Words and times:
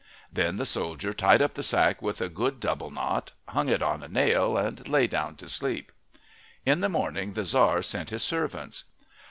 Then 0.33 0.57
the 0.57 0.65
soldier 0.65 1.13
tied 1.13 1.43
up 1.43 1.53
the 1.53 1.61
sack 1.61 2.01
with 2.01 2.21
a 2.21 2.27
good 2.27 2.59
double 2.59 2.89
knot, 2.89 3.33
hung 3.49 3.67
it 3.69 3.83
on 3.83 4.01
a 4.01 4.07
nail, 4.07 4.57
and 4.57 4.87
lay 4.89 5.05
down 5.05 5.35
to 5.35 5.47
sleep. 5.47 5.91
In 6.65 6.79
the 6.79 6.89
morning 6.89 7.33
the 7.33 7.43
Tzar 7.43 7.83
sent 7.83 8.09
his 8.09 8.23
servants. 8.23 8.85